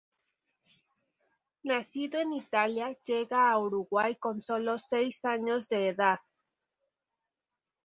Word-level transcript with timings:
Nacido 1.61 2.19
en 2.19 2.33
Italia, 2.33 2.97
llega 3.05 3.51
a 3.51 3.59
Uruguay 3.59 4.15
con 4.15 4.41
sólo 4.41 4.79
seis 4.79 5.23
años 5.25 5.69
de 5.69 5.89
edad. 5.89 6.17